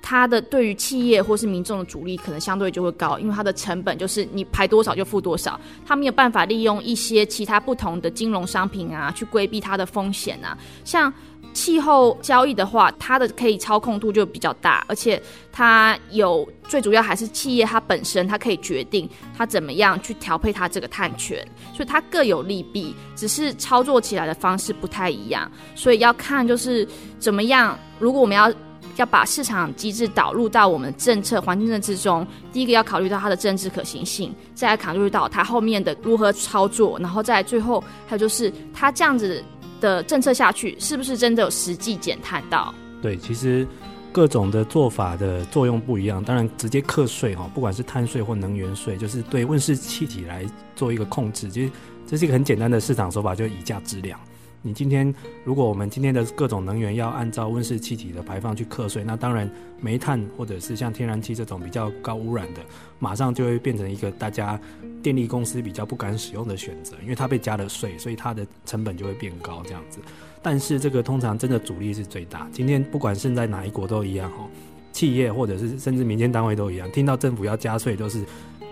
[0.00, 11.12] 它的对于企业或是民众的阻力可能相对就会高，因为它的成本就是你排多少就付多少，它没有办法利用一些其他不同的金融商品啊去规避它的风险啊，像。
[11.52, 15.20] 气候交易的话，它的可以操控度就比较大，而且
[15.52, 26.86] 它有最主要还是企业它本身，它可以决定它怎么样去调配它这个碳权，所以它各有利弊，只是操作起来的方式不太一样，所以要看就是
[27.18, 27.78] 怎么样。
[27.98, 28.52] 如果我们要
[28.96, 39.42] 要把市场机制导入到我们政策环境政策中，第一个要考虑到它的政治可行性，再来考虑到它后面的如何操作，然后再最后还有就是它这样子。
[39.80, 42.72] 的政策下去，是不是真的有实际减碳到？
[43.02, 43.66] 对，其实
[44.12, 46.22] 各种的做法的作用不一样。
[46.22, 50.44] 当然，直接课税哈，不管是碳税或能源税，就是对温室气体来
[50.76, 51.48] 做一个控制。
[51.48, 51.72] 其实
[52.06, 54.20] 这是一个很简单的市场手法，就以价质量。
[54.62, 59.50] 你今天，如果我们今天的各种能源要按照温室气体的排放去课税，那当然
[59.80, 62.60] 煤炭或者是像天然气这种比较高污染的，
[62.98, 64.60] 马上就会变成一个大家
[65.02, 69.98] 电力公司比较不敢使用的选择，因为它被加了税，所以它的成本就会变高这样子。
[70.42, 72.46] 但是这个通常真的阻力是最大。
[72.52, 74.46] 今天不管是在哪一国都一样哈，
[74.92, 78.22] 企业或者是甚至民间单位都一样，听到政府要加税都是。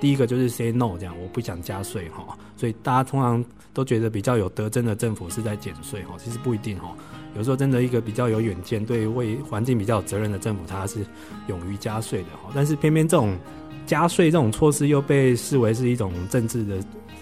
[0.01, 6.94] 第一个就是 say no，这样我不想加税哈，所以大家通常都觉得比较有德政的政府是在减税哈，其实不一定哈，
[7.36, 11.05] 有时候真的一个比较有远见、对为环境比较有责任的政府，它是
[11.49, 12.51] 勇于加税的哈。
[12.55, 13.36] 但是偏偏这种
[13.86, 16.78] 加税这种措施又被视为是一种政治的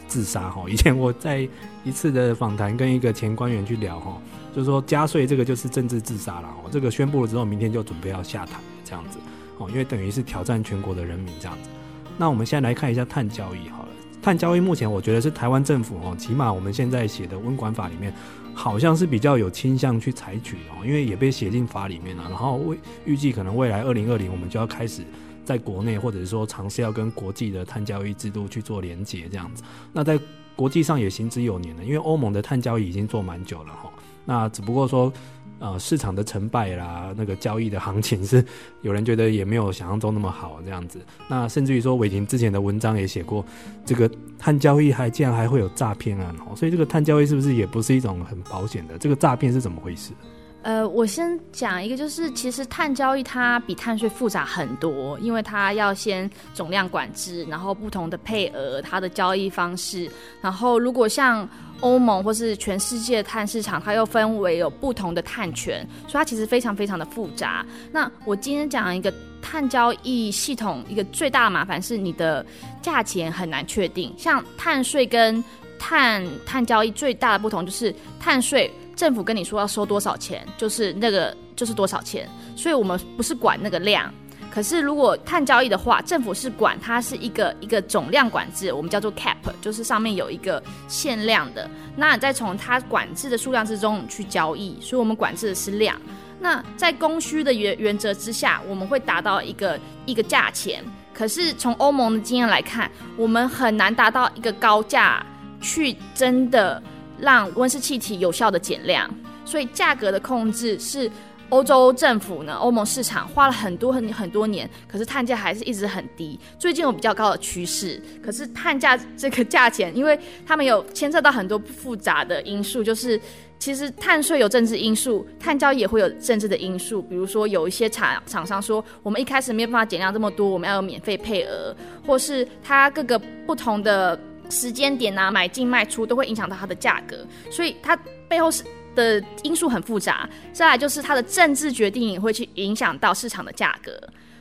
[0.07, 0.64] 自杀哈。
[0.68, 1.49] 以前我在
[1.85, 4.20] 一次的访谈跟一个前官员去聊哈，
[4.55, 9.18] 就是说加税这个就是政治自杀了，这个宣布了之后，明天就准备要下台这样子
[9.59, 11.70] 哦，因为等于是挑战全国的人民这样子。
[12.19, 13.89] 那我们现在来看一下碳交易好了。
[14.23, 18.12] 碳交易目前我觉得是台湾政府哦，起码我们现在写的温管法里面，
[18.55, 22.25] 好像是比较有倾向去采取哦，因为也被写进法里面了。
[22.25, 25.03] 然后未预计可能未来二零二零我们就要开始
[25.45, 29.62] 在国内或者是说尝试要跟国际的碳交易制度去做连结这样子。
[29.93, 30.19] 那在
[30.57, 33.93] 国际上也行之有年了，因为欧盟的碳交易已经做蛮久了哈。
[34.25, 35.12] 那只不过说。
[35.59, 38.44] 呃，市场的成败啦，那个交易的行情是
[38.82, 41.00] 有人觉得也没有想象中那么好这样子。
[41.28, 43.42] 那甚至于说，伟霆之前的文章也写过，
[43.84, 46.54] 这个碳交易还竟然还会有诈骗案哦。
[46.54, 48.98] 所以这个碳交易是不是也不是一种很保险的？
[48.98, 50.12] 这个诈骗是怎么回事？
[50.61, 60.11] 呃，我先讲一个，就是其实碳交易它比碳税复杂很多，因为它要先总量管制，然后不同的配额，它的交易方式，
[60.42, 61.48] 然后如果像。
[61.81, 67.64] 欧盟或是全世界碳市场，它又分为有不同的碳权，所以它其实非常非常的复杂。
[67.93, 69.12] 那我今天讲一个
[69.43, 72.45] 碳交易系统，一个最大的麻烦是你的
[72.81, 74.12] 价钱很难确定。
[74.16, 75.43] 像碳税跟
[75.79, 84.12] 碳碳交易最大的不同就是碳税，政府跟你说要收多少钱，就是那个就是多少钱，所以我们不是管那个量。
[84.57, 91.68] 可是，如果碳交易的话，政府是管它是一个一个总量管制，我们叫做 cap，就是上面有一个限量的。
[91.94, 95.94] 那再从它管制的数量之中去交易，所以我们管制的是量。
[96.40, 100.82] 那在供需的原原则之下，我们会达到一个一个价钱。
[101.12, 105.22] 可是从欧盟的经验来看，我们很难达到一个高价
[105.61, 106.82] 去真的
[107.20, 109.07] 让温室气体有效的减量，
[109.44, 111.12] 所以价格的控制是。
[111.49, 116.38] 欧洲政府呢，欧盟市场花了很多很很多年，可是碳价还是一直很低。
[116.59, 123.20] 最近有比较高的趋势，可是碳价这个价钱，因为他们有牵涉到很多复杂的因素，就是
[123.59, 127.01] 其实碳税有政治因素，碳交易也会有政治的因素。
[127.01, 131.74] 比如说有一些厂厂商说，我们一开始没有办法减量这么多，我们要有免费配额，
[132.05, 133.16] 或是它各个
[133.47, 134.18] 不同的
[134.51, 137.97] 时间点啊，买进卖出都会影响到它的价格，所以它
[138.28, 138.64] 背后是。
[138.97, 143.92] 的因素很复杂，再来就是它的政治决定也会去影响到市场的价格，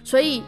[0.03, 0.41] 所以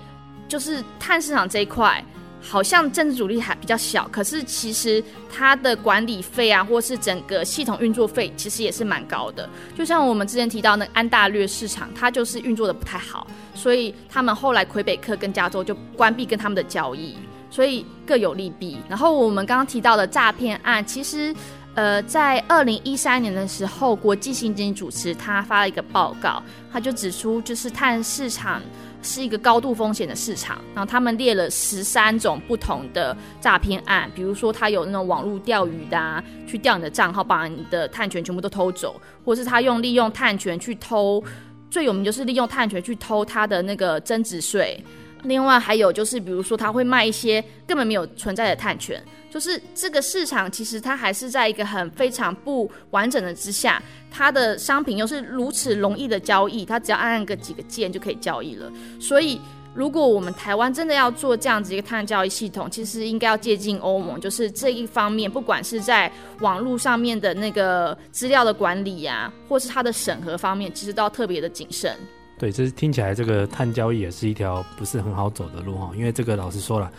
[0.48, 2.04] 就是碳市场这一块，
[2.42, 9.48] 好像政治阻力还比较小，可是其实它的管理费啊，或是整个系统运作费，其实也是蛮高的。
[9.76, 17.18] 就像我们之前提到那安大略市场，它就是运作的不太好，所以他们后来魁北克跟加州就关闭跟他们的交易，
[17.50, 18.78] 所以各有利弊。
[18.88, 21.36] 然后我们刚刚提到的诈骗案，其实。
[21.78, 26.42] 呃，在二零一三年的时候，国际刑警组织他发了一个报告，
[26.74, 28.60] 他就指出，就是碳市场
[29.04, 30.60] 是一个高度风险的市场。
[30.74, 41.24] 然后他们列了十三种不同的诈骗案，比如说他有那种网络钓鱼的啊，去钓你的账号，把你的碳权全部都偷走，或是他用利用碳权去偷，
[41.70, 44.84] 最有名就是利用碳权去偷他的那个增值税。
[45.24, 58.72] 另外还有就是，比如说他会卖一些根本没有存在的碳权，就是这个市场其实它还是在一个很非常不完整的之下，它的商品又是如此容易的交易，它只要按个几个键就可以交易了。
[59.00, 59.42] 所以
[59.74, 71.96] 如果我们台湾真的要做这样子一个碳交易系统，其实应该要借鉴欧盟，就是这一方面，不管是在网络上面的那个资料的管理呀、啊，或是它的审核方面，其实都要特别的谨慎。
[72.40, 76.92] 对，这是听起来这个碳交易也是一条不是很好走的路哈，因为这个老实说了，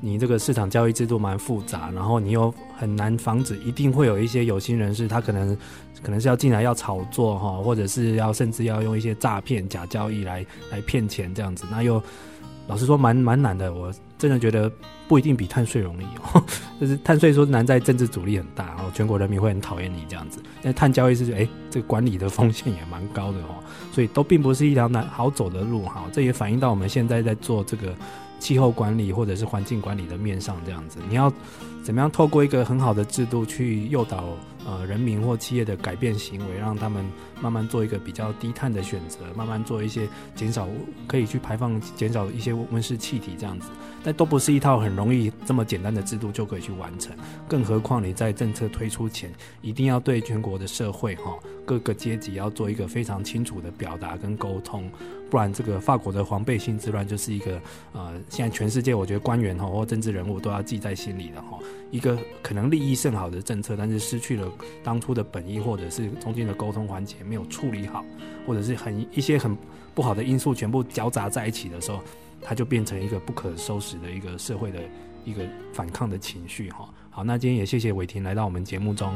[0.00, 5.54] 你这个市场交易制度蛮复杂，然后你又很难防止，一定会有一些有心人士，他可能
[6.02, 12.02] 可能是要进来要炒作哈，或者是要甚至要用一些诈骗假交易来来骗钱这样子，那又
[12.66, 14.70] 老实说蛮蛮难的，我真的觉得
[15.08, 16.42] 不一定比碳税容易哦，
[16.80, 23.62] 就是碳税说难在政治阻力很大，然后全国人民会很讨厌你这样子，但碳交易是哎这个管理的风险也蛮高的哦。
[23.92, 27.94] 所以都并不是一条难好走的路哈，这也反映到我们现在在做这个
[28.38, 31.32] 气候管理或者是环境管理的面上这样子，你要
[31.82, 34.24] 怎么样透过一个很好的制度去诱导
[34.66, 37.04] 呃人民或企业的改变行为，让他们
[37.40, 40.68] 慢慢做一个比较低碳的选择，慢慢做一些减少
[41.06, 43.68] 可以去排放减少一些温室气体这样子，
[44.02, 47.14] 但都不是一套很容易这么简单的制度就可以去完成，
[47.48, 54.90] 更何况你在政策推出前，一定要对全国的社会哈各个阶级要做一个非常清楚的表达跟沟通。
[55.28, 57.60] 不然，这个法国的黄背心之乱就是一个
[57.92, 61.58] 呃，现在全世界我觉得官员哈或政治人物都要记在心里的哈，
[61.90, 64.48] 一个可能利益甚好的政策，但是失去了
[64.84, 68.04] 当初的本意，或者是中间的沟通环节没有处理好，
[68.46, 69.56] 或者是很一些很
[69.94, 72.00] 不好的因素全部搅杂在一起的时候，
[72.40, 74.78] 它就变成一个不可收拾的一个社会的
[75.24, 76.88] 一个反抗的情绪哈。
[77.10, 79.12] 好，那今天也谢谢伟霆来到我们节目中。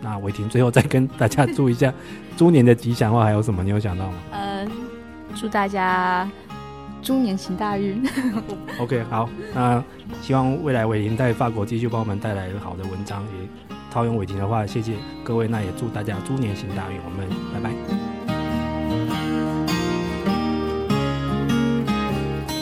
[0.00, 1.92] 那伟霆最后再跟大家祝一下
[2.36, 3.62] 猪年的吉祥话，还有什么？
[3.62, 4.18] 你有想到吗？
[4.32, 4.68] 呃。
[5.34, 6.26] 祝大家
[7.02, 8.02] 猪年行大运。
[8.78, 9.84] OK，好，那
[10.22, 13.22] 希望未来伟霆在法国继续帮我们带来好的文章。
[13.24, 13.65] 也
[13.96, 14.92] 套用伟霆的话，谢谢
[15.24, 15.48] 各位。
[15.48, 16.98] 那也祝大家猪年行大运。
[17.02, 17.72] 我们拜拜。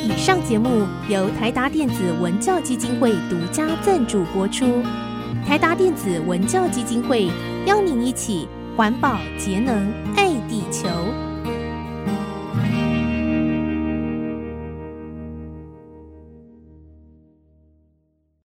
[0.04, 4.80] 以上节目由台达电子文教基金会独家赞助播出。
[5.44, 7.28] 台达电子文教基金会
[7.66, 10.88] 邀您一起环保节能爱地球。